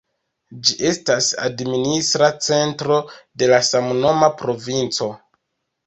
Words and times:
Ĝi 0.69 0.77
estas 0.91 1.27
administra 1.49 2.31
centro 2.47 2.99
de 3.43 3.53
la 3.55 3.63
samnoma 3.71 4.35
provinco. 4.45 5.15